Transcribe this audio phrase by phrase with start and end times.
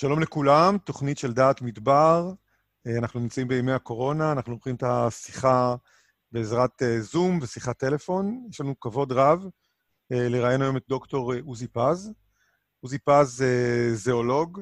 [0.00, 2.22] שלום לכולם, תוכנית של דעת מדבר.
[2.86, 5.74] אה, אנחנו נמצאים בימי הקורונה, אנחנו לוקחים את השיחה
[6.32, 8.46] בעזרת אה, זום ושיחת טלפון.
[8.50, 9.44] יש לנו כבוד רב
[10.12, 12.12] אה, לראיין היום את דוקטור עוזי פז.
[12.80, 13.44] עוזי פז
[13.92, 14.60] זואולוג,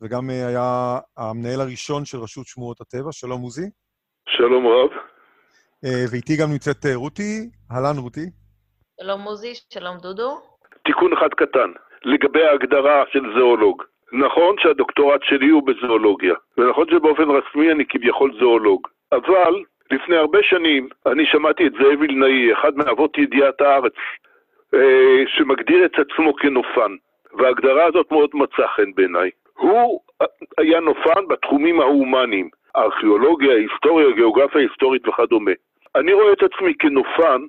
[0.00, 3.12] וגם היה המנהל הראשון של רשות שמורות הטבע.
[3.12, 3.70] שלום, עוזי.
[4.28, 4.90] שלום רב.
[6.12, 7.50] ואיתי גם נמצאת רותי.
[7.72, 8.26] אהלן, רותי.
[9.00, 9.52] שלום, עוזי.
[9.74, 10.40] שלום, דודו.
[10.84, 11.70] תיקון אחד קטן,
[12.04, 13.93] לגבי ההגדרה של זואולוג.
[14.12, 20.88] נכון שהדוקטורט שלי הוא בזואולוגיה, ונכון שבאופן רשמי אני כביכול זואולוג, אבל לפני הרבה שנים
[21.06, 23.92] אני שמעתי את זאב וילנאי, אחד מאבות ידיעת הארץ,
[24.74, 26.96] אה, שמגדיר את עצמו כנופן,
[27.38, 29.30] וההגדרה הזאת מאוד מצאה חן בעיניי.
[29.58, 30.00] הוא
[30.58, 35.50] היה נופן בתחומים ההומניים, ארכיאולוגיה, היסטוריה, גיאוגרפיה היסטורית וכדומה.
[35.94, 37.42] אני רואה את עצמי כנופן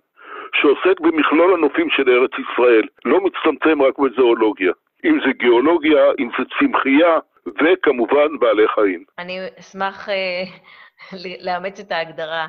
[0.56, 4.72] שעוסק במכלול הנופים של ארץ ישראל, לא מצטמצם רק בזואולוגיה.
[5.06, 9.04] אם זה גיאולוגיה, אם זה צמחייה, וכמובן בעלי חיים.
[9.20, 10.44] אני אשמח אה,
[11.46, 12.48] לאמץ את ההגדרה.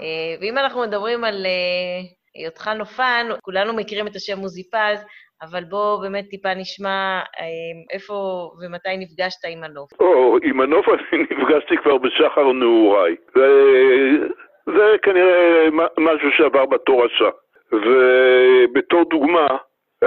[0.00, 2.00] אה, ואם אנחנו מדברים על אה,
[2.34, 5.04] היותך נופן, כולנו מכירים את השם עוזי פז,
[5.42, 7.20] אבל בוא באמת טיפה נשמע
[7.92, 8.14] איפה
[8.60, 9.90] ומתי נפגשת עם הנוף.
[10.00, 13.16] או, עם הנוף אני נפגשתי כבר בשחר נעוריי.
[13.34, 13.48] זה,
[14.66, 17.28] זה כנראה משהו שעבר בתורשה.
[17.72, 19.46] ובתור דוגמה,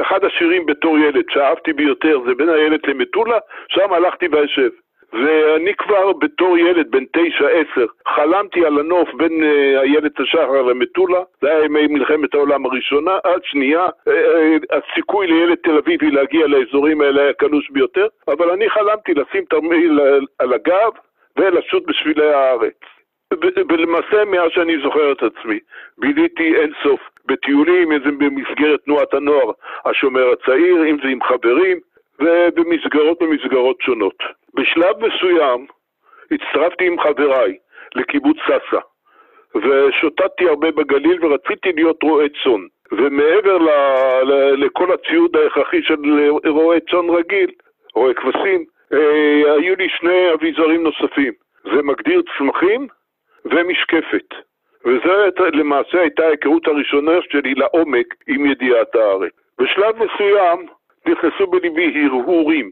[0.02, 3.38] אחד השירים בתור ילד שאהבתי ביותר זה בין הילד למטולה,
[3.70, 4.70] שם הלכתי ואשב.
[5.14, 9.44] ואני כבר בתור ילד, בן תשע, עשר, חלמתי על הנוף בין
[9.78, 15.58] איילת השחר למטולה, זה היה ימי מלחמת העולם הראשונה, עד שנייה, uh, uh, הסיכוי לילד
[15.64, 20.00] תל אביבי להגיע לאזורים האלה היה קלוש ביותר, אבל אני חלמתי לשים תרמיל
[20.40, 20.92] על הגב
[21.38, 22.80] ולשוט בשבילי הארץ.
[23.70, 25.60] ולמעשה, מאז שאני זוכר את עצמי,
[25.98, 29.52] ביליתי אין סוף בטיולים, אם זה במסגרת תנועת הנוער
[29.86, 31.80] השומר הצעיר, אם זה עם חברים,
[32.20, 34.18] ובמסגרות במסגרות שונות.
[34.54, 35.66] בשלב מסוים
[36.32, 37.58] הצטרפתי עם חבריי
[37.96, 38.82] לקיבוץ סאסא,
[39.56, 42.62] ושוטטתי הרבה בגליל ורציתי להיות רועה צאן.
[42.92, 43.70] ומעבר ל,
[44.24, 45.96] ל, לכל הציוד ההכרחי של
[46.46, 47.52] רועה צאן רגיל,
[47.96, 52.88] רועה כבשים, אה, היו לי שני אביזרים נוספים, זה מגדיר צמחים
[53.46, 54.34] ומשקפת.
[54.86, 59.32] וזו למעשה הייתה ההיכרות הראשונה שלי לעומק עם ידיעת הארץ.
[59.62, 60.68] בשלב מסוים
[61.08, 62.72] נכנסו בליבי הרהורים.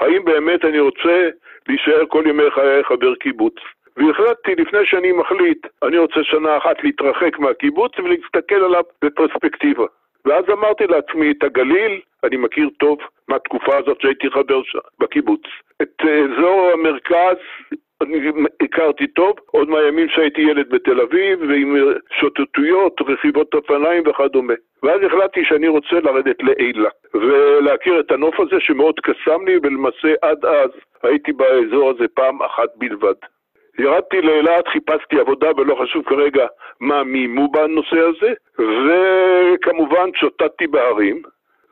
[0.00, 1.28] האם באמת אני רוצה
[1.68, 3.54] להישאר כל ימי חיי חבר קיבוץ?
[3.96, 9.84] והחלטתי לפני שאני מחליט, אני רוצה שנה אחת להתרחק מהקיבוץ ולהסתכל עליו בפרספקטיבה.
[10.24, 12.98] ואז אמרתי לעצמי, את הגליל אני מכיר טוב
[13.28, 15.42] מהתקופה הזאת שהייתי חבר שם, בקיבוץ.
[15.82, 17.36] את אזור המרכז
[17.72, 17.78] אני
[18.62, 21.76] הכרתי טוב, עוד מהימים שהייתי ילד בתל אביב, ועם
[22.20, 24.54] שוטטויות, רכיבות אופניים וכדומה.
[24.82, 30.44] ואז החלטתי שאני רוצה לרדת לאילת, ולהכיר את הנוף הזה שמאוד קסם לי, ולמעשה עד
[30.44, 30.70] אז
[31.02, 33.14] הייתי באזור הזה פעם אחת בלבד.
[33.78, 36.46] ירדתי לאילת, חיפשתי עבודה ולא חשוב כרגע
[36.80, 41.22] מה מימו בנושא הזה, וכמובן שוטטתי בהרים,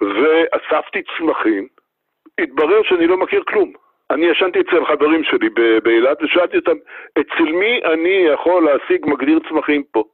[0.00, 1.66] ואספתי צמחים.
[2.40, 3.72] התברר שאני לא מכיר כלום.
[4.10, 5.48] אני ישנתי אצל חברים שלי
[5.82, 6.76] באילת ושאלתי אותם,
[7.20, 10.04] אצל מי אני יכול להשיג מגדיר צמחים פה?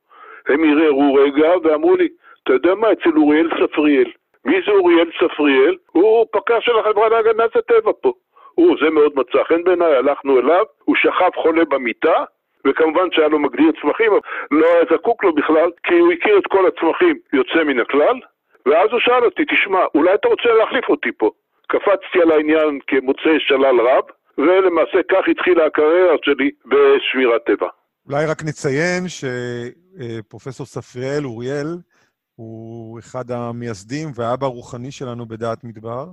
[0.49, 2.09] הם הרהרו רגע ואמרו לי,
[2.43, 4.11] אתה יודע מה, אצל אוריאל ספריאל.
[4.45, 5.77] מי זה אוריאל ספריאל?
[5.93, 8.13] הוא פקח של החברה להגנת הטבע פה.
[8.55, 12.25] הוא, זה מאוד מצא חן בעיניי, הלכנו אליו, הוא שכב חולה במיטה,
[12.67, 14.13] וכמובן שהיה לו מגדיר צמחים,
[14.51, 18.21] לא היה זקוק לו בכלל, כי הוא הכיר את כל הצמחים יוצא מן הכלל,
[18.67, 21.31] ואז הוא שאל אותי, תשמע, אולי אתה רוצה להחליף אותי פה?
[21.69, 24.05] קפצתי על העניין כמוצא שלל רב,
[24.39, 27.69] ולמעשה כך התחילה הקריירה שלי בשמירת טבע.
[28.07, 31.77] אולי רק נציין שפרופסור ספריאל אוריאל
[32.35, 36.07] הוא אחד המייסדים והאבא הרוחני שלנו בדעת מדבר,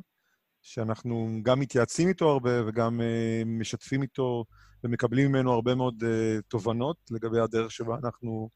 [0.62, 4.46] שאנחנו גם מתייעצים איתו הרבה וגם אה, משתפים איתו
[4.84, 8.50] ומקבלים ממנו הרבה מאוד אה, תובנות לגבי הדרך שבה אנחנו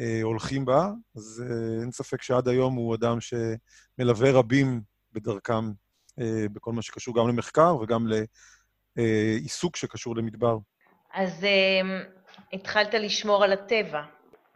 [0.00, 0.90] אה, הולכים בה.
[1.16, 1.44] אז
[1.82, 4.80] אין ספק שעד היום הוא אדם שמלווה רבים
[5.12, 5.64] בדרכם
[6.52, 8.06] בכל מה שקשור גם למחקר וגם
[8.96, 10.56] לעיסוק שקשור למדבר.
[11.14, 12.04] אז אה,
[12.52, 14.02] התחלת לשמור על הטבע.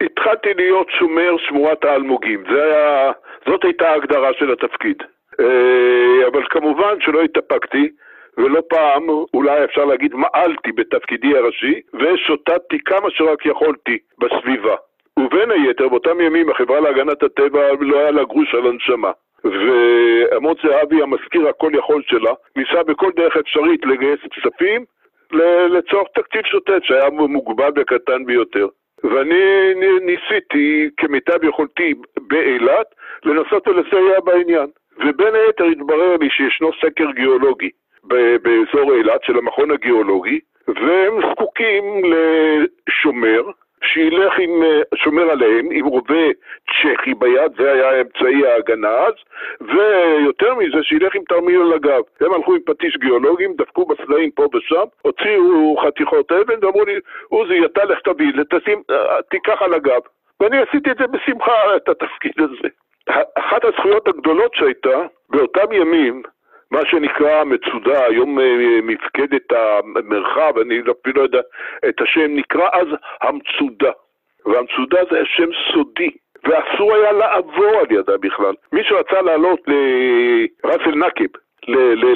[0.01, 2.43] התחלתי להיות שומר שמורת האלמוגים.
[2.45, 3.11] היה,
[3.45, 4.97] זאת הייתה ההגדרה של התפקיד.
[5.39, 7.89] אה, אבל כמובן שלא התאפקתי,
[8.37, 14.75] ולא פעם, אולי אפשר להגיד, מעלתי בתפקידי הראשי, ושוטטתי כמה שרק יכולתי בסביבה.
[15.19, 19.11] ובין היתר, באותם ימים החברה להגנת הטבע לא היה לה גרוש על הנשמה.
[19.43, 24.85] ועמוס זהבי, המזכיר הכל יכול שלה, ניסה בכל דרך אפשרית לגייס כספים
[25.69, 28.67] לצורך תקציב שוטט שהיה מוגבל וקטן ביותר.
[29.03, 31.93] ואני ניסיתי כמיטב יכולתי
[32.27, 32.87] באילת
[33.25, 34.67] לנסות ולסייע בעניין.
[34.97, 37.69] ובין היתר התברר לי שישנו סקר גיאולוגי
[38.03, 43.41] באזור אילת של המכון הגיאולוגי, והם זקוקים לשומר
[43.83, 46.25] שילך עם, אה, שומר עליהם, עם רובה
[46.67, 49.13] צ'כי ביד, זה היה אמצעי ההגנה אז,
[49.61, 52.01] ויותר מזה, שילך עם תרמיל על הגב.
[52.21, 56.99] הם הלכו עם פטיש גיאולוגים, דפקו בסלעים פה ושם, הוציאו חתיכות אבן, ואמרו לי,
[57.29, 60.01] עוזי, אתה לך תביא, תשים, אה, תיקח על הגב.
[60.39, 62.67] ואני עשיתי את זה בשמחה, את התפקיד הזה.
[63.35, 66.21] אחת הזכויות הגדולות שהייתה, באותם ימים,
[66.71, 71.41] מה שנקרא מצודה, היום אה, מפקדת המרחב, אני אפילו לא יודע
[71.89, 72.87] את השם, נקרא אז
[73.21, 73.91] המצודה.
[74.45, 76.09] והמצודה זה שם סודי,
[76.43, 78.53] ואסור היה לעבור על ידה בכלל.
[78.71, 81.37] מי שרצה לעלות לראס אל נקב,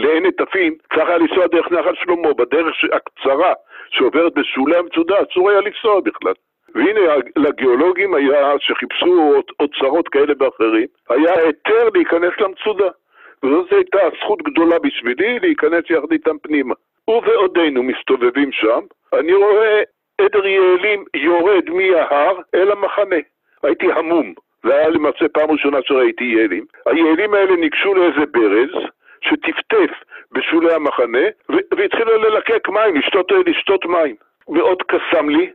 [0.02, 3.54] לעין נטפים, צריך היה לנסוע דרך נחל שלמה, בדרך הקצרה
[3.90, 6.34] שעוברת בשולי המצודה, אסור היה לנסוע בכלל.
[6.76, 12.90] והנה לגיאולוגים היה, שחיפשו אוצרות כאלה ואחרים, היה היתר להיכנס למצודה.
[13.44, 16.74] וזאת הייתה זכות גדולה בשבילי להיכנס יחד איתם פנימה.
[17.08, 18.80] ובעודנו מסתובבים שם,
[19.14, 19.82] אני רואה
[20.22, 23.16] עדר יעלים יורד מההר אל המחנה.
[23.64, 24.34] הייתי המום,
[24.64, 26.66] זה היה למעשה פעם ראשונה שראיתי יעלים.
[26.86, 28.84] היעלים האלה ניגשו לאיזה ברז,
[29.22, 29.92] שטפטף
[30.32, 34.16] בשולי המחנה, והתחילו ללקק מים, לשתות, לשתות מים.
[34.50, 35.50] מאוד קסם לי,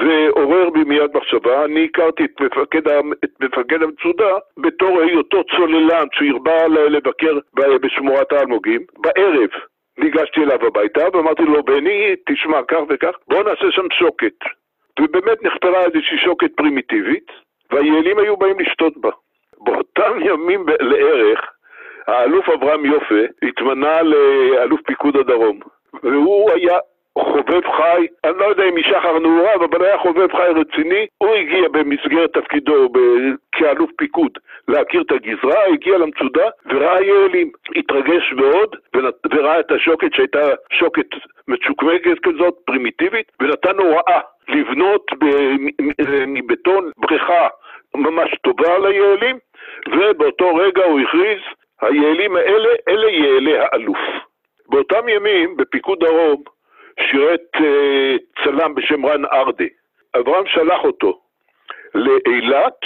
[0.00, 1.64] ועורר בי מיד מחשבה.
[1.64, 2.88] אני הכרתי את מפקד,
[3.24, 8.80] את מפקד המצודה בתור היותו צוללן שהרבה לבקר בשמורת האלמוגים.
[8.98, 9.50] בערב
[9.98, 14.34] ניגשתי אליו הביתה ואמרתי לו, בני, תשמע, כך וכך, בוא נעשה שם שוקת.
[15.00, 17.26] ובאמת נחפרה איזושהי שוקת פרימיטיבית,
[17.70, 19.10] והיעלים היו באים לשתות בה.
[19.60, 21.40] באותם ימים לערך,
[22.06, 25.60] האלוף אברהם יופה התמנה לאלוף פיקוד הדרום,
[26.02, 26.78] והוא היה
[27.18, 31.06] חובב חי, אני לא יודע אם משחר נעוריו, אבל היה חובב חי רציני.
[31.18, 32.88] הוא הגיע במסגרת תפקידו
[33.52, 34.38] כאלוף פיקוד
[34.68, 37.50] להכיר את הגזרה, הגיע למצודה וראה יעלים.
[37.76, 38.76] התרגש מאוד
[39.32, 40.42] וראה את השוקת שהייתה
[40.72, 41.06] שוקת
[41.48, 45.06] מצ'וקמקת כזאת, פרימיטיבית, ונתן הוראה לבנות
[46.26, 47.48] מבטון בריכה
[47.94, 49.38] ממש טובה ליעלים,
[49.88, 51.40] ובאותו רגע הוא הכריז,
[51.80, 53.98] היעלים האלה, אלה יעלי האלוף.
[54.68, 56.42] באותם ימים, בפיקוד דרום,
[57.00, 59.64] שירת אה, צלם בשם רן ארדה.
[60.18, 61.20] אברהם שלח אותו
[61.94, 62.80] לאילת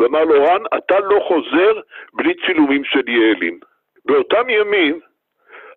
[0.00, 1.80] ואמר לו, רן, אתה לא חוזר
[2.12, 3.60] בלי צילומים של יעלים.
[4.04, 5.00] באותם ימים,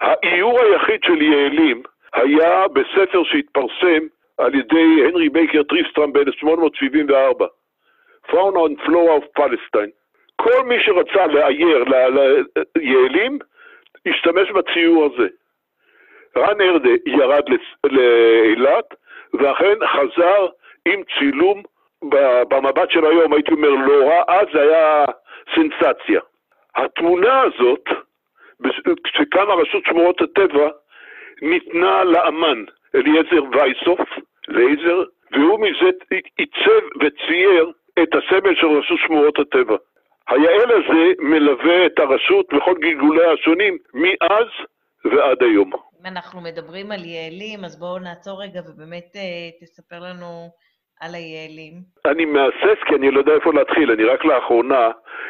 [0.01, 1.83] האיור היחיד של יעלים
[2.13, 4.03] היה בספר שהתפרסם
[4.37, 7.45] על ידי הנרי בייקר טריסטרם ב-1874,
[8.29, 9.91] Fauna and Flora of Palestine.
[10.35, 11.83] כל מי שרצה לאייר
[12.75, 13.39] ליעלים,
[14.05, 15.27] השתמש בציור הזה.
[16.37, 17.43] רן ארדה ירד
[17.83, 18.85] לאילת,
[19.33, 20.47] ואכן חזר
[20.85, 21.63] עם צילום,
[22.49, 25.05] במבט של היום הייתי אומר לא רע, אז זה היה
[25.55, 26.21] סנסציה.
[26.75, 27.85] התמונה הזאת,
[29.03, 30.69] כשקמה רשות שמורות הטבע,
[31.41, 32.63] ניתנה לאמן
[32.95, 33.99] אליעזר וייסוף,
[34.47, 35.89] לייזר, והוא מזה
[36.37, 37.71] עיצב וצייר
[38.03, 39.75] את הסמל של רשות שמורות הטבע.
[40.27, 44.47] היעל הזה מלווה את הרשות בכל גלגוליה השונים מאז
[45.05, 45.71] ועד היום.
[46.01, 50.49] אם אנחנו מדברים על יעלים, אז בואו נעצור רגע ובאמת אה, תספר לנו
[51.01, 51.73] על היעלים.
[52.05, 53.91] אני מהסס כי אני לא יודע איפה להתחיל.
[53.91, 54.89] אני רק לאחרונה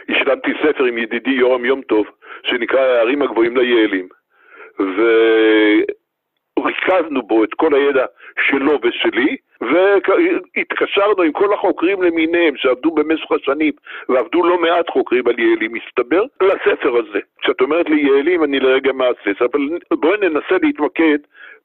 [0.10, 2.06] השלמתי ספר עם ידידי יורם יום טוב,
[2.44, 4.10] שנקרא הערים הגבוהים ליעלים.
[6.60, 8.06] וריכזנו בו את כל הידע
[8.50, 9.38] שלו ושלי,
[10.62, 13.74] והתקשרנו עם כל החוקרים למיניהם שעבדו במשך השנים,
[14.10, 17.20] ועבדו לא מעט חוקרים על יעלים, מסתבר, לספר הזה.
[17.42, 21.18] כשאת אומרת לי יעלים, אני לרגע מהסס, אבל בואי ננסה להתמקד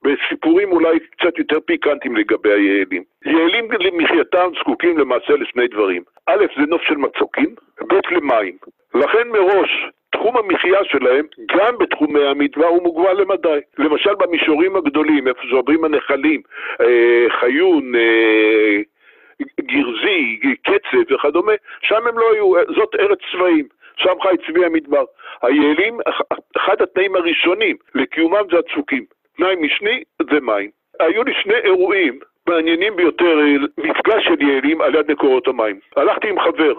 [0.02, 3.02] בסיפורים אולי קצת יותר פיקנטיים לגבי היעלים.
[3.24, 6.02] יעלים למחייתם זקוקים למעשה לשני דברים.
[6.26, 7.54] א', זה נוף של מצוקים,
[7.88, 8.56] ב', למים.
[8.94, 9.70] לכן מראש
[10.10, 13.58] תחום המחיה שלהם, גם בתחומי המדבר, הוא מוגבל למדי.
[13.78, 16.40] למשל במישורים הגדולים, איפה שעוברים הנחלים,
[16.80, 18.80] אה, חיון, אה,
[19.60, 25.04] גרזי, קצב וכדומה, שם הם לא היו, זאת ארץ צבעים, שם חי צבי המדבר.
[25.42, 25.98] היעלים,
[26.56, 29.04] אחד התנאים הראשונים לקיומם זה הצוקים.
[29.36, 30.70] תנאי משני זה מים.
[31.00, 33.38] היו לי שני אירועים מעניינים ביותר,
[33.78, 35.80] מפגש של יעלים על יד מקורות המים.
[35.96, 36.74] הלכתי עם חבר,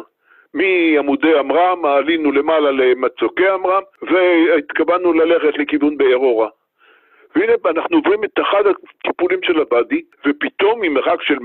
[0.54, 6.48] מעמודי עמרם, עלינו למעלה למצוקי עמרם, והתכוונו ללכת לכיוון באר אורה.
[7.36, 11.42] והנה אנחנו עוברים את אחד הטיפולים של הבאדי, ופתאום ממרחק של 100-150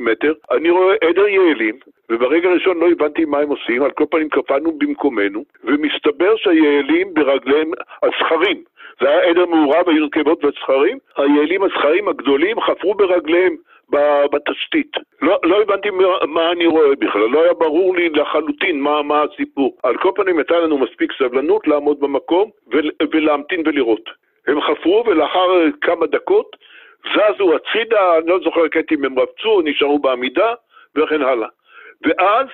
[0.00, 1.74] מטר, אני רואה עדר יעלים,
[2.10, 7.70] וברגע הראשון לא הבנתי מה הם עושים, על כל פנים קפאנו במקומנו, ומסתבר שהיעלים ברגליהם,
[8.02, 8.62] הזכרים,
[9.00, 13.56] זה היה עדר מעורב, היו רכבות וזכרים, היעלים הזכרים הגדולים חפרו ברגליהם
[14.32, 14.92] בתשתית.
[15.22, 19.22] לא, לא הבנתי מה, מה אני רואה בכלל, לא היה ברור לי לחלוטין מה, מה
[19.22, 19.76] הסיפור.
[19.82, 24.10] על כל פנים הייתה לנו מספיק סבלנות לעמוד במקום ול, ולהמתין ולראות.
[24.46, 25.50] הם חפרו ולאחר
[25.80, 26.56] כמה דקות
[27.12, 28.60] זזו הצידה, אני לא זוכר
[28.92, 30.54] אם הם רבצו, נשארו בעמידה
[30.96, 31.48] וכן הלאה.
[32.02, 32.46] ואז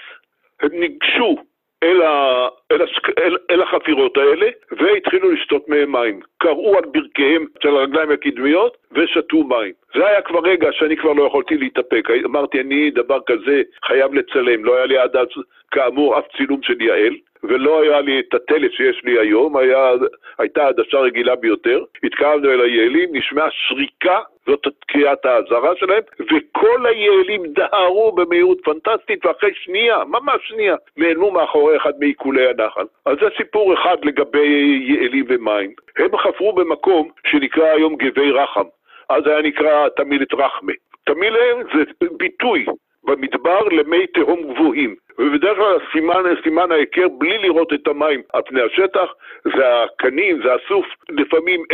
[0.60, 1.36] הם ניגשו
[1.82, 6.20] אל, ה, אל, הסק, אל, אל החפירות האלה והתחילו לשתות מהם מים.
[6.38, 9.72] קרעו על ברכיהם של הרגליים הקדמיות ושתו מים.
[9.94, 12.08] זה היה כבר רגע שאני כבר לא יכולתי להתאפק.
[12.24, 14.64] אמרתי, אני דבר כזה חייב לצלם.
[14.64, 15.28] לא היה לי עד אז,
[15.70, 17.14] כאמור, אף צילום של יעל.
[17.44, 19.92] ולא היה לי את הטלס שיש לי היום, היה,
[20.38, 21.84] הייתה עדשה רגילה ביותר.
[22.04, 29.50] התקרבנו אל היעלים, נשמעה שריקה, זאת קריאת האזהרה שלהם, וכל היעלים דהרו במהירות פנטסטית, ואחרי
[29.54, 32.84] שנייה, ממש שנייה, נעלמו מאחורי אחד מעיקולי הנחל.
[33.06, 35.70] אז זה סיפור אחד לגבי יעלים ומים.
[35.96, 38.64] הם חפרו במקום שנקרא היום גבי רחם.
[39.08, 40.72] אז היה נקרא תמילת רחמה.
[41.04, 41.38] תמילה
[41.74, 42.66] זה ביטוי
[43.04, 44.94] במדבר למי תהום גבוהים.
[45.18, 49.12] ובדרך כלל סימן, סימן ההיכר בלי לראות את המים על פני השטח,
[49.44, 51.64] זה הקנים, זה הסוף, לפעמים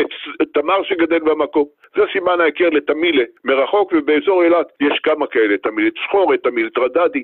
[0.42, 1.64] את תמר שגדל במקום.
[1.96, 7.22] זה סימן ההיכר לתמילה מרחוק, ובאזור אילת יש כמה כאלה, תמילת שחורת, תמילת רדדי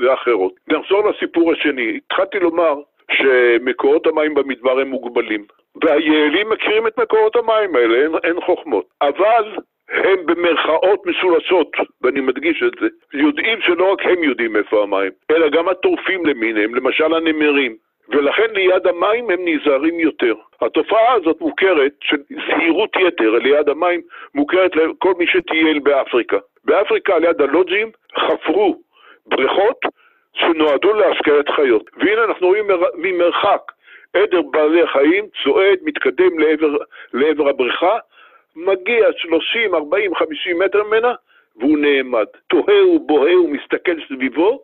[0.00, 0.52] ואחרות.
[0.68, 2.00] נחזור לסיפור השני.
[2.04, 2.74] התחלתי לומר
[3.12, 5.44] שמקורות המים במדבר הם מוגבלים.
[5.84, 8.84] והיעלים מכירים את מקורות המים האלה, אין, אין חוכמות.
[9.02, 9.56] אבל
[9.88, 11.72] הם במרכאות משולשות,
[12.02, 16.74] ואני מדגיש את זה, יודעים שלא רק הם יודעים איפה המים, אלא גם הטורפים למיניהם,
[16.74, 17.76] למשל הנמרים.
[18.08, 20.34] ולכן ליד המים הם נזהרים יותר.
[20.60, 24.00] התופעה הזאת מוכרת, של זהירות יתר ליד המים,
[24.34, 26.36] מוכרת לכל מי שטייל באפריקה.
[26.64, 28.76] באפריקה, על יד הלוג'ים, חפרו
[29.26, 29.78] בריכות
[30.38, 31.90] שנועדו להשקעת חיות.
[31.96, 32.64] והנה אנחנו רואים
[32.94, 33.72] ממרחק
[34.14, 36.76] עדר בעלי חיים צועד, מתקדם לעבר,
[37.12, 37.98] לעבר הבריכה,
[38.56, 41.14] מגיע 30, 40, 50 מטר ממנה,
[41.56, 42.26] והוא נעמד.
[42.46, 44.62] תוהה ובוהה ומסתכל סביבו,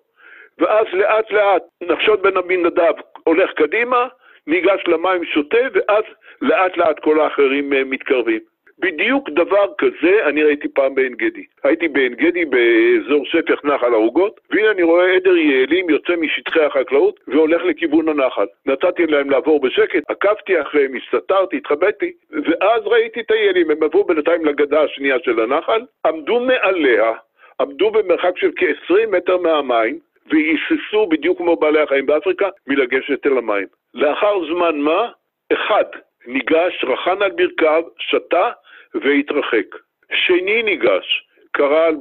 [0.58, 4.06] ואז לאט לאט נחשוד בן אבינדב הולך קדימה,
[4.46, 6.04] ניגש למים, שותה, ואז
[6.42, 8.40] לאט לאט כל האחרים אה, מתקרבים.
[8.78, 11.44] בדיוק דבר כזה אני ראיתי פעם בעין גדי.
[11.64, 17.20] הייתי בעין גדי באזור שפך נחל ערוגות, והנה אני רואה עדר יעלים יוצא משטחי החקלאות
[17.28, 18.46] והולך לכיוון הנחל.
[18.66, 24.44] נתתי להם לעבור בשקט, עקבתי אחריהם, הסתתרתי, התחבאתי, ואז ראיתי את היעלים, הם עברו בינתיים
[24.44, 27.12] לגדה השנייה של הנחל, עמדו מעליה,
[27.60, 33.66] עמדו במרחק של כ-20 מטר מהמים, והיססו בדיוק כמו בעלי החיים באפריקה מלגשת אל המים.
[33.94, 35.08] לאחר זמן מה,
[35.52, 35.84] אחד
[36.26, 38.50] ניגש, רחן על ברכיו, שתה
[38.94, 39.66] והתרחק.
[40.12, 41.96] שני ניגש, קרא על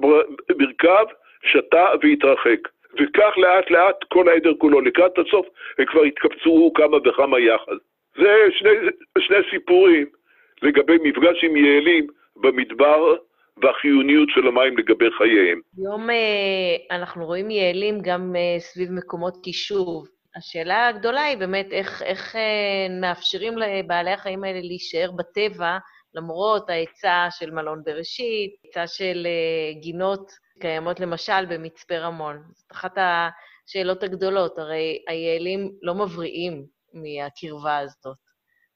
[0.58, 1.06] ברכיו,
[1.44, 2.68] שתה והתרחק.
[2.94, 4.82] וכך לאט לאט כל העדר כולו.
[4.82, 5.48] לקראת הסוף
[5.78, 7.76] הם כבר התקבצו כמה וכמה יחד.
[8.18, 8.70] זה שני,
[9.20, 10.06] שני סיפורים
[10.62, 13.16] לגבי מפגש עם יעלים במדבר
[13.58, 15.62] והחיוניות של המים לגבי חייהם.
[15.78, 20.08] היום אה, אנחנו רואים יעלים גם אה, סביב מקומות יישוב.
[20.36, 25.78] השאלה הגדולה היא באמת איך, איך אה, מאפשרים לבעלי החיים האלה להישאר בטבע
[26.16, 32.38] למרות ההיצע של מלון בראשית, היצע של uh, גינות קיימות למשל במצפה רמון.
[32.54, 38.18] זאת אחת השאלות הגדולות, הרי היעלים לא מבריאים מהקרבה הזאת.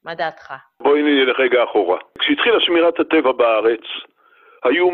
[0.04, 0.52] מה דעתך?
[0.82, 1.98] בואי נלך רגע אחורה.
[2.18, 3.80] כשהתחילה שמירת הטבע בארץ,
[4.64, 4.88] היו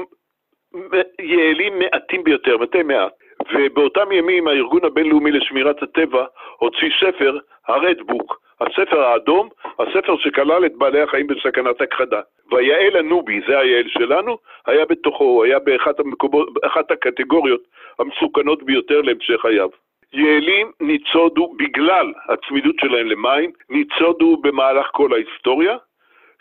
[1.19, 3.13] יעלים מעטים ביותר, מתי מעט.
[3.55, 6.25] ובאותם ימים הארגון הבינלאומי לשמירת הטבע
[6.59, 9.49] הוציא ספר, הרדבוק, הספר האדום,
[9.79, 12.21] הספר שכלל את בעלי החיים בסכנת הכחדה.
[12.51, 17.61] והיעל הנובי, זה היעל שלנו, היה בתוכו, הוא היה באחת המקומות, אחת הקטגוריות
[17.99, 19.69] המסוכנות ביותר להמשך חייו.
[20.13, 25.77] יעלים ניצודו, בגלל הצמידות שלהם למים, ניצודו במהלך כל ההיסטוריה,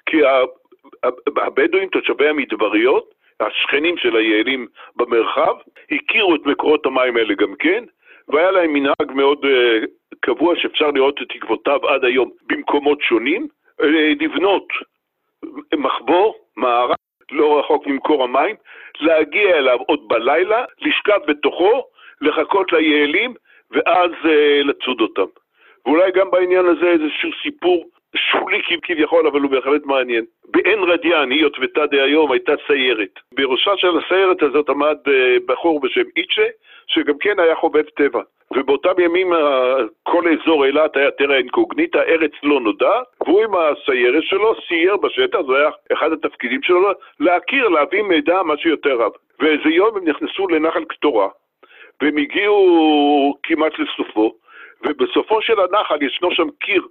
[0.05, 0.17] כי
[1.37, 5.55] הבדואים, תושבי המדבריות, השכנים של היעלים במרחב,
[5.91, 7.83] הכירו את מקורות המים האלה גם כן,
[8.27, 9.85] והיה להם מנהג מאוד uh,
[10.19, 13.47] קבוע שאפשר לראות את עקבותיו עד היום במקומות שונים,
[13.81, 13.85] uh,
[14.19, 14.67] לבנות
[15.75, 16.95] מחבור, מערה,
[17.31, 18.55] לא רחוק ממקור המים,
[18.99, 21.83] להגיע אליו עוד בלילה, לשכב בתוכו,
[22.21, 23.33] לחכות ליעלים,
[23.71, 25.25] ואז uh, לצוד אותם.
[25.85, 30.25] ואולי גם בעניין הזה איזשהו סיפור שולי כביכול, אבל הוא בהחלט מעניין.
[30.45, 33.19] בעין רדיאן, היא יוטבתה דהיום, הייתה סיירת.
[33.33, 34.97] בראשה של הסיירת הזאת עמד
[35.45, 36.45] בחור בשם איצ'ה,
[36.87, 38.21] שגם כן היה חובב טבע.
[38.55, 39.33] ובאותם ימים
[40.03, 45.39] כל אזור אילת היה טרה אינקוגניטה, ארץ לא נודע, והוא עם הסיירת שלו סייר בשטח,
[45.47, 49.11] זה היה אחד התפקידים שלו, להכיר, להביא מידע מה שיותר רב.
[49.39, 51.27] ואיזה יום הם נכנסו לנחל קטורה,
[52.01, 54.35] והם הגיעו כמעט לסופו,
[54.83, 56.87] ובסופו של הנחל ישנו שם קיר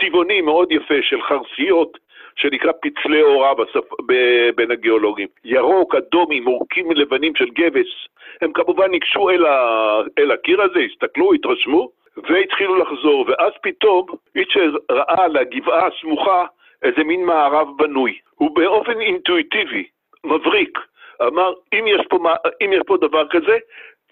[0.00, 1.98] צבעוני מאוד יפה של חרסיות,
[2.36, 3.52] שנקרא פצלי הוראה
[4.54, 5.28] בין הגיאולוגים.
[5.44, 7.86] ירוק, אדום, עם עורקים לבנים של גבס.
[8.40, 10.00] הם כמובן ניגשו אל, ה...
[10.18, 13.24] אל הקיר הזה, הסתכלו, התרשמו, והתחילו לחזור.
[13.28, 14.06] ואז פתאום
[14.36, 16.44] איצ'ר ראה על הגבעה הסמוכה
[16.82, 18.18] איזה מין מערב בנוי.
[18.34, 19.84] הוא באופן אינטואיטיבי,
[20.24, 20.78] מבריק,
[21.26, 22.18] אמר, אם יש פה,
[22.64, 23.58] אם יש פה דבר כזה,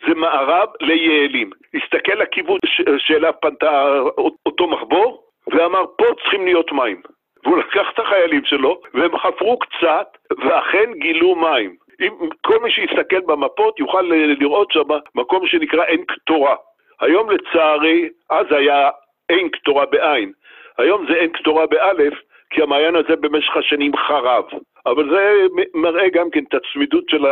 [0.09, 1.51] זה מערב ליעלים.
[1.75, 2.59] הסתכל לכיוון
[2.99, 3.99] שאליו פנתה
[4.47, 7.03] אותו מחבור, ואמר, פה צריכים להיות מים.
[7.45, 11.77] והוא לקח את החיילים שלו, והם חפרו קצת, ואכן גילו מים.
[12.01, 14.03] אם כל מי שיסתכל במפות יוכל
[14.41, 16.57] לראות שם מקום שנקרא עין קטורה.
[17.01, 18.91] היום לצערי, אז היה
[19.29, 20.33] עין קטורה בעין.
[20.79, 22.15] היום זה עין קטורה באלף,
[22.51, 24.45] כי המעיין הזה במשך השנים חרב.
[24.87, 25.35] אבל זה
[25.75, 27.25] מראה גם כן את הצמידות של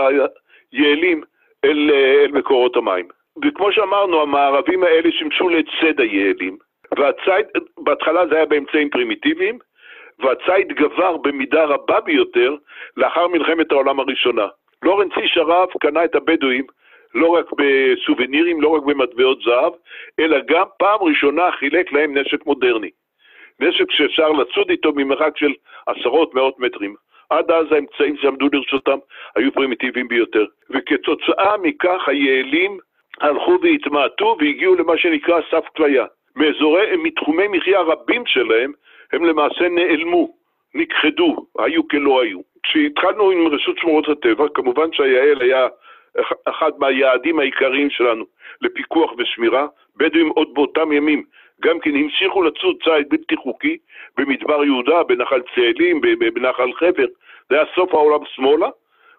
[0.72, 1.22] היעלים
[1.64, 1.90] אל,
[2.24, 3.08] אל מקורות המים.
[3.44, 6.56] וכמו שאמרנו, המערבים האלה שימשו לצד היעלים,
[6.98, 7.46] והציד,
[7.78, 9.58] בהתחלה זה היה באמצעים פרימיטיביים,
[10.18, 12.56] והציד גבר במידה רבה ביותר
[12.96, 14.46] לאחר מלחמת העולם הראשונה.
[14.82, 16.66] לורנס איש הרב קנה את הבדואים
[17.14, 19.72] לא רק בסובנירים, לא רק במטבעות זהב,
[20.20, 22.90] אלא גם פעם ראשונה חילק להם נשק מודרני.
[23.60, 25.52] נשק שאפשר לצוד איתו ממרחק של
[25.86, 26.94] עשרות מאות מטרים.
[27.30, 28.98] עד אז האמצעים שעמדו לרשותם
[29.36, 30.44] היו פרימיטיביים ביותר.
[30.70, 32.78] וכתוצאה מכך היעלים
[33.20, 36.06] הלכו והתמעטו והגיעו למה שנקרא סף כליה.
[36.36, 38.72] מאזורי, מתחומי מחיה רבים שלהם
[39.12, 40.28] הם למעשה נעלמו,
[40.74, 42.40] נכחדו, היו כלא היו.
[42.62, 45.66] כשהתחלנו עם רשות שמורות הטבע, כמובן שהיעל היה
[46.44, 48.24] אחד מהיעדים העיקריים שלנו
[48.60, 49.66] לפיקוח ושמירה.
[49.96, 51.22] בדואים עוד באותם ימים
[51.62, 53.78] גם כן המשיכו לצוד ציד בלתי חוקי
[54.16, 56.00] במדבר יהודה, בנחל צאלים,
[56.34, 57.06] בנחל חבר,
[57.48, 58.68] זה היה סוף העולם שמאלה,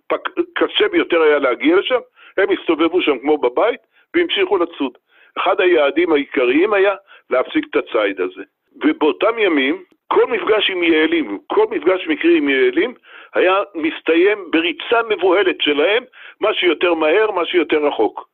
[0.07, 0.29] פק...
[0.55, 1.99] קשה ביותר היה להגיע לשם,
[2.37, 3.79] הם הסתובבו שם כמו בבית
[4.15, 4.97] והמשיכו לצוד.
[5.37, 6.95] אחד היעדים העיקריים היה
[7.29, 8.43] להפסיק את הציד הזה.
[8.83, 12.93] ובאותם ימים, כל מפגש עם יעלים, כל מפגש מקרי עם יעלים,
[13.33, 16.03] היה מסתיים בריצה מבוהלת שלהם,
[16.41, 18.29] מה שיותר מהר, מה שיותר רחוק,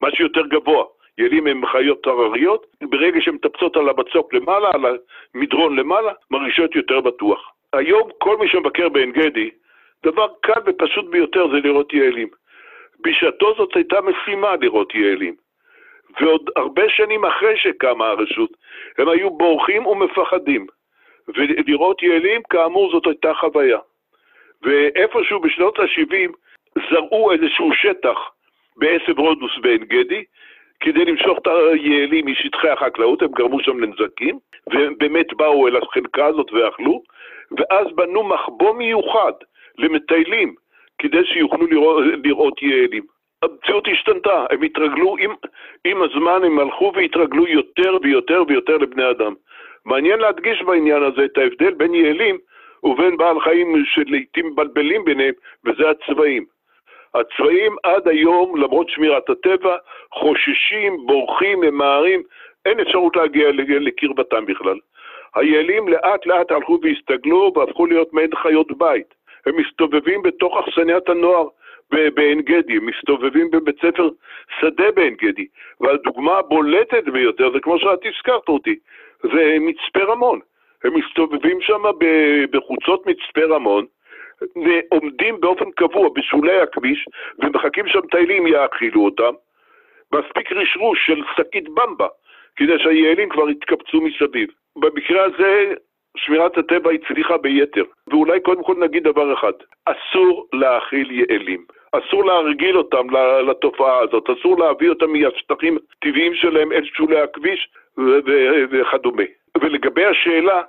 [0.00, 0.84] מה שיותר גבוה.
[1.18, 4.98] ילים הם חיות הרריות, ברגע שהן מטפסות על המצוק למעלה, על
[5.34, 7.52] המדרון למעלה, מרגישות יותר בטוח.
[7.72, 9.50] היום כל מי שמבקר בעין גדי,
[10.04, 12.28] דבר קל ופשוט ביותר זה לראות יעלים.
[13.00, 15.34] בשעתו זאת הייתה משימה לראות יעלים.
[16.20, 18.50] ועוד הרבה שנים אחרי שקמה הרשות,
[18.98, 20.66] הם היו בורחים ומפחדים.
[21.28, 23.78] ולראות יעלים, כאמור, זאת הייתה חוויה.
[24.62, 26.30] ואיפשהו בשנות ה-70
[26.90, 28.18] זרעו איזשהו שטח
[28.76, 30.24] בעשב רודוס בעין גדי,
[30.80, 34.38] כדי למשוך את היעלים משטחי החקלאות, הם גרמו שם לנזקים,
[34.72, 37.02] והם באמת באו אל החלקה הזאת ואכלו,
[37.50, 39.32] ואז בנו מחבוא מיוחד
[39.78, 40.54] למטיילים,
[40.98, 43.02] כדי שיוכלו לראות, לראות יעלים.
[43.42, 45.34] המציאות השתנתה, הם התרגלו, עם,
[45.84, 49.34] עם הזמן הם הלכו והתרגלו יותר ויותר ויותר לבני אדם.
[49.84, 52.38] מעניין להדגיש בעניין הזה את ההבדל בין יעלים
[52.82, 56.44] ובין בעל חיים שלעיתים מבלבלים ביניהם, וזה הצבעים.
[57.20, 59.76] הצבעים עד היום, למרות שמירת הטבע,
[60.12, 62.22] חוששים, בורחים, ממהרים,
[62.66, 63.48] אין אפשרות להגיע
[63.80, 64.78] לקרבתם בכלל.
[65.34, 69.14] היעלים לאט לאט הלכו והסתגלו והפכו להיות מעין חיות בית.
[69.46, 71.48] הם מסתובבים בתוך אכסניית הנוער
[71.90, 74.08] בעין גדי, הם מסתובבים בבית ספר
[74.60, 75.46] שדה בעין גדי.
[75.80, 78.78] והדוגמה הבולטת ביותר, זה כמו שאת הזכרת אותי,
[79.22, 80.40] זה מצפה רמון.
[80.84, 81.82] הם מסתובבים שם
[82.50, 83.86] בחוצות מצפה רמון,
[84.42, 87.06] ועומדים באופן קבוע בשולי הכביש,
[87.38, 89.32] ומחכים שהמטיילים יאכילו אותם.
[90.14, 92.06] מספיק רשרוש של שקית במבה,
[92.56, 94.48] כדי שהיעלים כבר יתקבצו מסביב.
[94.76, 95.74] במקרה הזה,
[96.16, 97.84] שמירת הטבע הצליחה ביתר.
[98.06, 99.52] ואולי קודם כל נגיד דבר אחד,
[99.84, 101.64] אסור להאכיל יעלים.
[101.92, 103.06] אסור להרגיל אותם
[103.48, 107.68] לתופעה הזאת, אסור להביא אותם מהשטחים הטבעיים שלהם אל שולי הכביש
[108.70, 109.22] וכדומה.
[109.60, 110.62] ולגבי השאלה,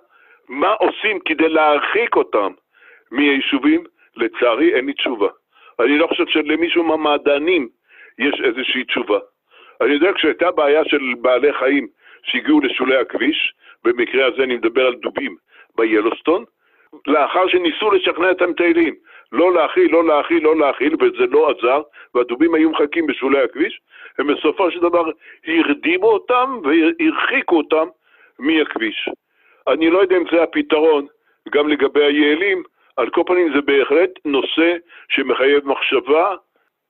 [0.50, 2.52] מה עושים כדי להרחיק אותם
[3.12, 3.84] מהיישובים,
[4.16, 5.28] לצערי אין לי תשובה.
[5.80, 7.70] אני לא חושב שלמישהו מהמעדנים
[8.20, 9.20] יש איזושהי תשובה.
[9.82, 11.88] אני יודע כשהייתה בעיה של בעלי חיים
[12.24, 15.36] שהגיעו לשולי הכביש, במקרה הזה אני מדבר על דובים
[15.76, 16.44] ביילוסטון,
[17.08, 18.96] לאחר שניסו לשכנע את המטיילים
[19.32, 21.82] לא להאכיל, לא להאכיל, לא להאכיל, וזה לא עזר,
[22.16, 23.82] והדובים היו מחכים בשולי הכביש,
[24.18, 25.04] הם בסופו של דבר
[25.48, 27.88] הרדימו אותם והרחיקו אותם
[28.40, 29.10] מהכביש.
[29.68, 31.08] אני לא יודע אם זה הפתרון
[31.50, 32.64] גם לגבי היעלים,
[32.98, 34.70] על כל פנים זה בהחלט נושא
[35.10, 36.36] שמחייב מחשבה,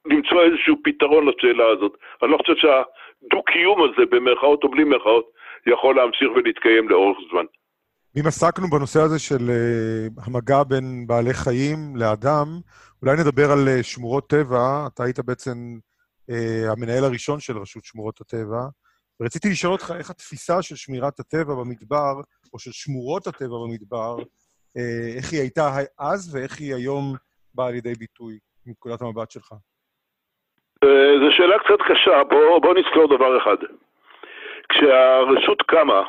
[0.05, 1.93] למצוא איזשהו פתרון לשאלה הזאת.
[2.23, 5.25] אני לא חושב שהדו-קיום הזה, במרכאות או בלי מרכאות,
[5.67, 7.45] יכול להמשיך ולהתקיים לאורך זמן.
[8.19, 12.47] אם עסקנו בנושא הזה של uh, המגע בין בעלי חיים לאדם,
[13.01, 14.87] אולי נדבר על uh, שמורות טבע.
[14.87, 15.57] אתה היית בעצם
[16.31, 16.33] uh,
[16.71, 18.61] המנהל הראשון של רשות שמורות הטבע,
[19.19, 22.21] ורציתי לשאול אותך איך התפיסה של שמירת הטבע במדבר,
[22.53, 24.17] או של שמורות הטבע במדבר,
[25.17, 27.15] איך היא הייתה אז ואיך היא היום
[27.55, 29.51] באה לידי ביטוי, מנקודת המבט שלך?
[30.83, 33.57] אה, זו שאלה קצת קשה, בוא, בוא נזכור דבר אחד.
[34.69, 36.01] כשהרשות קמה,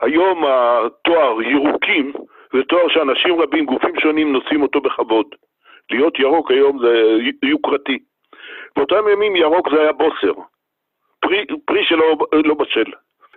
[0.00, 2.12] היום התואר ירוקים
[2.52, 5.26] זה תואר שאנשים רבים, גופים שונים, נושאים אותו בכבוד.
[5.90, 6.92] להיות ירוק היום זה
[7.42, 7.98] יוקרתי.
[8.76, 10.32] באותם ימים ירוק זה היה בוסר,
[11.20, 12.90] פרי, פרי שלא לא בשל.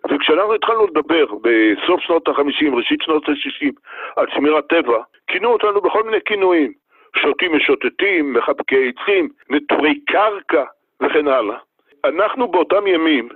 [0.05, 3.71] וכשאנחנו התחלנו לדבר בסוף שנות ה-50, ראשית שנות ה-60,
[4.15, 6.73] על שמירת טבע, כינו אותנו בכל מיני כינויים.
[7.15, 10.63] שוטים משוטטים, מחבקי עצים, נטורי קרקע
[11.01, 11.57] וכן הלאה.
[12.05, 13.29] אנחנו באותם ימים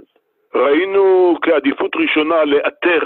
[0.56, 3.02] ראינו כעדיפות ראשונה לאתר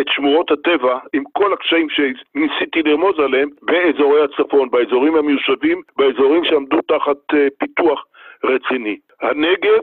[0.00, 6.80] את שמורות הטבע עם כל הקשיים שניסיתי לרמוז עליהם באזורי הצפון, באזורים המיושבים, באזורים שעמדו
[6.88, 8.04] תחת uh, פיתוח
[8.44, 8.96] רציני.
[9.20, 9.82] הנגב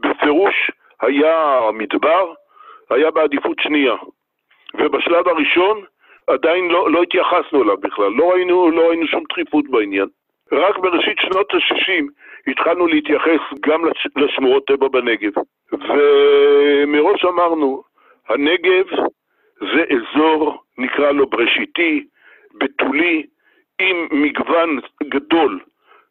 [0.00, 0.70] בפירוש
[1.02, 2.32] היה המדבר,
[2.90, 3.94] היה בעדיפות שנייה.
[4.74, 5.84] ובשלב הראשון
[6.26, 10.08] עדיין לא, לא התייחסנו אליו בכלל, לא ראינו, לא ראינו שום דחיפות בעניין.
[10.52, 12.04] רק בראשית שנות ה-60
[12.46, 15.32] התחלנו להתייחס גם לש, לשמורות טבע בנגב.
[15.72, 17.82] ומראש אמרנו,
[18.28, 18.86] הנגב
[19.60, 22.06] זה אזור, נקרא לו בראשיתי,
[22.54, 23.26] בתולי,
[23.78, 25.60] עם מגוון גדול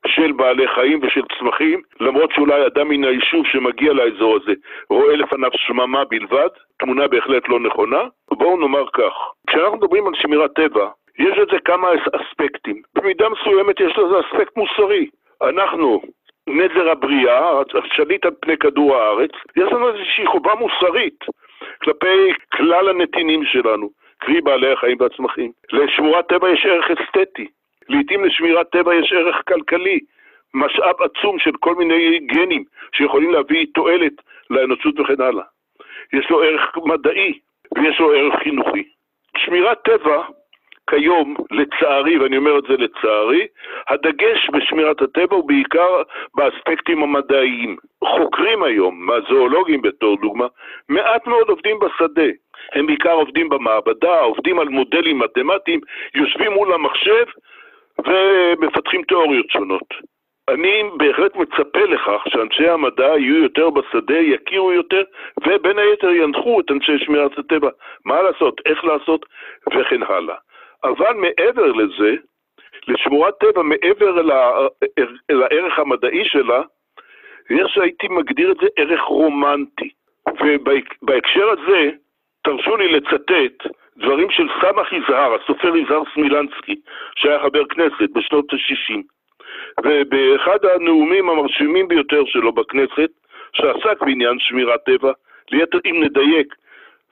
[0.08, 4.54] של בעלי חיים ושל צמחים, למרות שאולי אדם מן היישוב שמגיע לאזור הזה
[4.90, 6.48] רואה לפניו שממה בלבד,
[6.80, 8.02] תמונה בהחלט לא נכונה.
[8.32, 9.14] בואו נאמר כך,
[9.48, 12.82] כשאנחנו מדברים על שמירת טבע, יש לזה כמה אספקטים.
[12.96, 15.08] במידה מסוימת יש לזה אספקט מוסרי.
[15.42, 16.02] אנחנו,
[16.48, 21.24] נזר הבריאה, השליט על פני כדור הארץ, יש לנו איזושהי חובה מוסרית
[21.82, 25.52] כלפי כלל הנתינים שלנו, קרי בעלי החיים והצמחים.
[25.72, 27.48] לשמורת טבע יש ערך אסתטי.
[27.90, 30.00] לעתים לשמירת טבע יש ערך כלכלי,
[30.54, 34.14] משאב עצום של כל מיני גנים שיכולים להביא תועלת
[34.50, 35.44] לאנושות וכן הלאה.
[36.14, 37.40] יש לו ערך מדעי
[37.78, 38.84] ויש לו ערך חינוכי.
[39.38, 40.24] שמירת טבע
[40.90, 43.48] כיום, לצערי, ואני אומר את זה לצערי,
[43.88, 46.02] הדגש בשמירת הטבע הוא בעיקר
[46.36, 47.78] באספקטים המדעיים.
[48.04, 50.48] חוקרים היום, מהזואולוגים בתור דוגמה,
[50.90, 52.30] מעט מאוד עובדים בשדה.
[52.74, 55.80] הם בעיקר עובדים במעבדה, עובדים על מודלים מתמטיים,
[56.16, 57.26] יושבים מול המחשב
[58.06, 59.94] ומפתחים תיאוריות שונות.
[60.50, 65.04] אני בהחלט מצפה לכך שאנשי המדע יהיו יותר בשדה, יכירו יותר,
[65.48, 67.70] ובין היתר ינחו את אנשי שמירת הטבע
[68.06, 69.26] מה לעשות, איך לעשות,
[69.68, 70.36] וכן הלאה.
[70.84, 72.16] אבל מעבר לזה,
[72.88, 74.16] לשמורת טבע, מעבר
[75.30, 76.62] הערך המדעי שלה,
[77.50, 79.90] יש, הייתי מגדיר את זה ערך רומנטי.
[80.28, 81.90] ובהקשר הזה,
[82.44, 86.76] תרשו לי לצטט דברים של סמך יזהר, הסופר יזהר סמילנסקי,
[87.16, 89.02] שהיה חבר כנסת בשנות ה-60.
[89.86, 93.10] ובאחד הנאומים המרשימים ביותר שלו בכנסת,
[93.54, 95.12] שעסק בעניין שמירת טבע,
[95.52, 96.56] ליתר אם נדייק,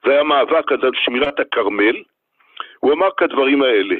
[0.06, 1.95] זה היה מאבק אז על שמירת הכרמל,
[2.80, 3.95] הוא אמר כדברים האלה: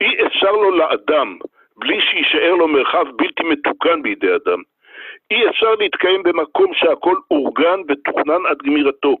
[0.00, 1.38] אי אפשר לו לאדם,
[1.76, 4.62] בלי שיישאר לו מרחב בלתי מתוקן בידי אדם.
[5.30, 9.16] אי אפשר להתקיים במקום שהכל אורגן ותוכנן עד גמירתו.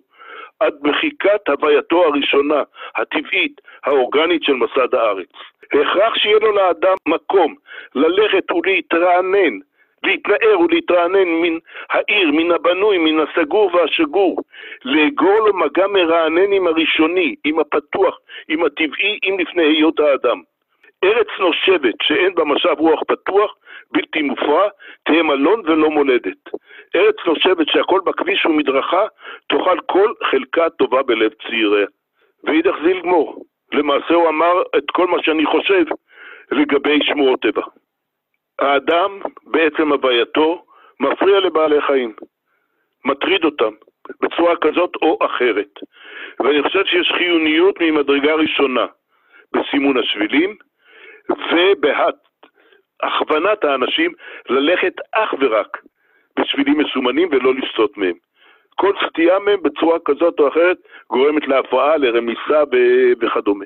[0.60, 2.62] עד מחיקת הווייתו הראשונה,
[2.96, 5.28] הטבעית, האורגנית של מסד הארץ.
[5.72, 7.54] הכרח שיהיה לו לאדם מקום
[7.94, 9.58] ללכת ולהתרענן,
[10.04, 11.58] להתנער ולהתרענן מן
[11.90, 14.42] העיר, מן הבנוי, מן הסגור והשגור,
[14.84, 18.18] לאגור לו מגע מרענן עם הראשוני, עם הפתוח,
[18.48, 20.42] עם הטבעי, עם לפני היות האדם.
[21.04, 23.54] ארץ נושבת שאין בה משב רוח פתוח,
[23.92, 24.68] בלתי מופרע,
[25.04, 26.38] תהיה מלון ולא מולדת.
[26.96, 29.06] ארץ נושבת שהכל בכביש ומדרכה,
[29.48, 31.86] תאכל כל חלקה טובה בלב צעיריה.
[32.44, 33.44] ואידך זיל גמור.
[33.72, 35.84] למעשה הוא אמר את כל מה שאני חושב
[36.50, 37.62] לגבי שמורות טבע.
[38.58, 40.64] האדם, בעצם הווייתו,
[41.00, 42.12] מפריע לבעלי חיים,
[43.04, 43.72] מטריד אותם,
[44.20, 45.78] בצורה כזאת או אחרת.
[46.40, 48.86] ואני חושב שיש חיוניות ממדרגה ראשונה
[49.52, 50.56] בסימון השבילים
[53.02, 54.12] ובהכוונת האנשים
[54.48, 55.78] ללכת אך ורק
[56.38, 58.14] בשבילים מסומנים ולא לסטות מהם.
[58.74, 60.76] כל סטייה מהם בצורה כזאת או אחרת
[61.10, 62.62] גורמת להפרעה, לרמיסה
[63.20, 63.64] וכדומה.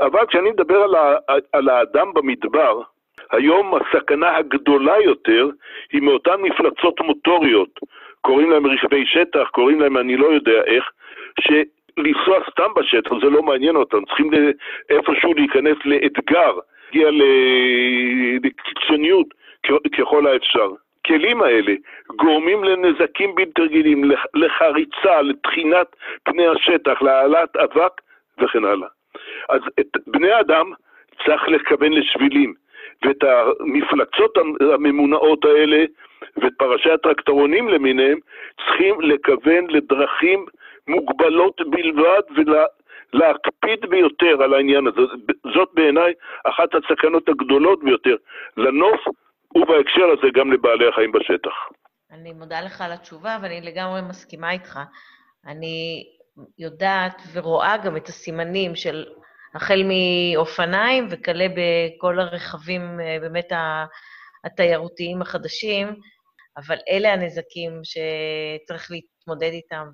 [0.00, 1.16] אבל כשאני מדבר על, ה,
[1.52, 2.82] על האדם במדבר,
[3.30, 5.48] היום הסכנה הגדולה יותר
[5.92, 7.80] היא מאותן מפלצות מוטוריות,
[8.20, 10.84] קוראים להם רכבי שטח, קוראים להם אני לא יודע איך,
[11.96, 14.30] שלנסוע סתם בשטח זה לא מעניין אותם, צריכים
[14.90, 16.52] איפשהו להיכנס לאתגר,
[16.92, 17.10] להגיע
[18.42, 19.26] לקיצוניות
[19.98, 20.70] ככל האפשר.
[21.00, 21.72] הכלים האלה
[22.16, 28.00] גורמים לנזקים בלתי רגילים, לחריצה, לתחינת פני השטח, להעלאת אבק
[28.38, 28.88] וכן הלאה.
[29.48, 30.72] אז את בני האדם
[31.24, 32.54] צריך לכוון לשבילים,
[33.04, 33.24] ואת
[33.60, 34.38] המפלצות
[34.74, 35.84] הממונעות האלה
[36.36, 38.18] ואת פרשי הטרקטורונים למיניהם
[38.56, 40.46] צריכים לכוון לדרכים
[40.88, 42.22] מוגבלות בלבד
[43.12, 45.00] ולהקפיד ביותר על העניין הזה.
[45.54, 46.12] זאת בעיניי
[46.44, 48.16] אחת הסכנות הגדולות ביותר
[48.56, 49.00] לנוף
[49.54, 51.52] ובהקשר הזה גם לבעלי החיים בשטח.
[52.10, 54.78] אני מודה לך על התשובה ואני לגמרי מסכימה איתך.
[55.46, 56.04] אני
[56.58, 59.04] יודעת ורואה גם את הסימנים של
[59.54, 62.82] החל מאופניים וכלה בכל הרכבים
[63.20, 63.52] באמת
[64.44, 65.86] התיירותיים החדשים,
[66.56, 69.86] אבל אלה הנזקים שצריך להתמודד איתם.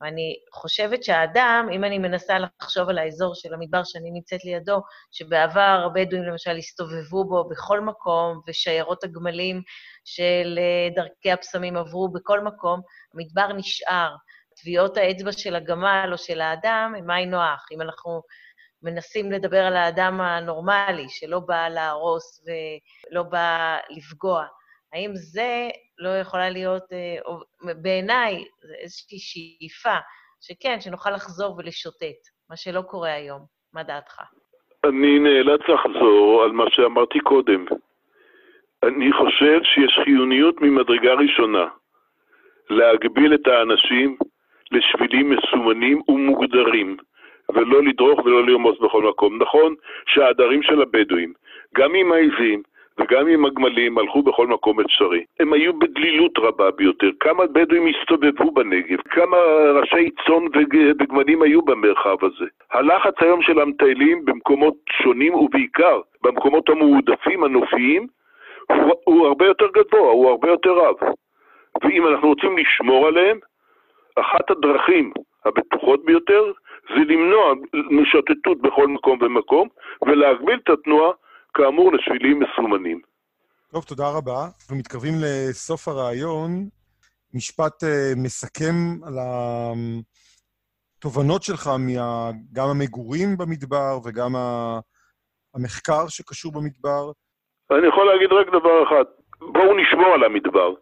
[0.00, 4.80] ואני חושבת שהאדם, אם אני מנסה לחשוב על האזור של המדבר שאני נמצאת לידו,
[5.10, 9.62] שבעבר הבדואים למשל הסתובבו בו בכל מקום, ושיירות הגמלים
[10.04, 12.80] של אה, דרכי הפסמים עברו בכל מקום,
[13.14, 14.14] המדבר נשאר.
[14.60, 17.66] טביעות האצבע של הגמל או של האדם הם היינו הך.
[17.72, 18.22] אם אנחנו
[18.82, 24.46] מנסים לדבר על האדם הנורמלי, שלא בא להרוס ולא בא לפגוע,
[24.92, 27.34] האם זה לא יכולה להיות, אה,
[27.82, 28.44] בעיניי,
[28.82, 29.96] איזושהי שאיפה,
[30.40, 33.40] שכן, שנוכל לחזור ולשוטט, מה שלא קורה היום.
[33.72, 34.20] מה דעתך?
[34.84, 37.64] אני נאלץ לחזור על מה שאמרתי קודם.
[38.82, 41.66] אני חושב שיש חיוניות ממדרגה ראשונה
[42.70, 44.16] להגביל את האנשים
[44.72, 46.96] לשבילים מסומנים ומוגדרים,
[47.54, 49.42] ולא לדרוך ולא לרמוס בכל מקום.
[49.42, 49.74] נכון
[50.06, 51.32] שהעדרים של הבדואים,
[51.74, 52.62] גם עם העיזים,
[52.98, 55.24] וגם עם הגמלים הלכו בכל מקום אפשרי.
[55.40, 57.10] הם היו בדלילות רבה ביותר.
[57.20, 59.36] כמה בדואים הסתובבו בנגב, כמה
[59.80, 60.44] ראשי צאן
[61.00, 62.44] וגמלים היו במרחב הזה.
[62.72, 68.06] הלחץ היום של המטיילים במקומות שונים ובעיקר במקומות המועדפים, הנופיים,
[68.68, 70.94] הוא, הוא הרבה יותר גבוה, הוא הרבה יותר רב.
[71.82, 73.38] ואם אנחנו רוצים לשמור עליהם,
[74.16, 75.12] אחת הדרכים
[75.44, 76.52] הבטוחות ביותר
[76.88, 77.54] זה למנוע
[77.90, 79.68] משוטטות בכל מקום ומקום
[80.06, 81.10] ולהגביל את התנועה
[81.54, 83.00] כאמור, לשבילים מסומנים.
[83.72, 84.44] טוב, תודה רבה.
[84.60, 86.68] אנחנו מתקרבים לסוף הרעיון.
[87.34, 88.74] משפט uh, מסכם
[89.06, 89.14] על
[90.98, 94.32] התובנות שלך, מה, גם המגורים במדבר וגם
[95.54, 97.12] המחקר שקשור במדבר.
[97.70, 99.04] אני יכול להגיד רק דבר אחד,
[99.40, 100.74] בואו נשמור על המדבר.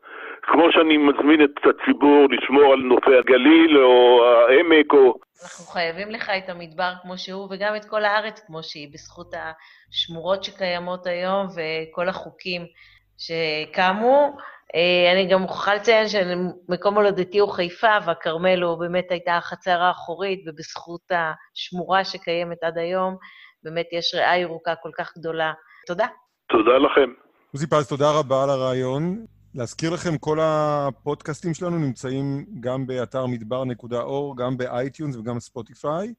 [0.47, 5.15] כמו שאני מזמין את הציבור לשמור על נופי הגליל או העמק או...
[5.43, 10.45] אנחנו חייבים לך את המדבר כמו שהוא, וגם את כל הארץ כמו שהיא, בזכות השמורות
[10.45, 12.63] שקיימות היום וכל החוקים
[13.19, 14.37] שקמו.
[14.75, 20.45] אה, אני גם מוכרחה לציין שמקום הולדתי הוא חיפה, והכרמל הוא באמת הייתה החצר האחורית,
[20.47, 23.17] ובזכות השמורה שקיימת עד היום,
[23.63, 25.53] באמת יש ריאה ירוקה כל כך גדולה.
[25.87, 26.07] תודה.
[26.49, 27.13] תודה לכם.
[27.53, 29.36] עוזי פז, תודה רבה על הרעיון.
[29.57, 36.14] להזכיר לכם, כל הפודקאסטים שלנו נמצאים גם באתר מדבר.אור, גם באייטיונס וגם בספוטיפיי.